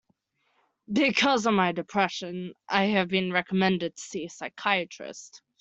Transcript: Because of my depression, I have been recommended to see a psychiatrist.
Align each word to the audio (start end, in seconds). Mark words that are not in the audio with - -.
Because 0.91 1.45
of 1.45 1.53
my 1.53 1.73
depression, 1.73 2.53
I 2.67 2.85
have 2.85 3.07
been 3.07 3.31
recommended 3.31 3.95
to 3.97 4.01
see 4.01 4.25
a 4.25 4.31
psychiatrist. 4.31 5.43